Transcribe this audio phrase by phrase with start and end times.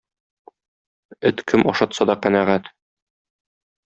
[1.29, 2.71] Эт кем ашатса да канәгать.